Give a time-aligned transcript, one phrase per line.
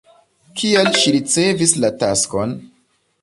[0.61, 2.57] Kial ŝi ricevis la taskon?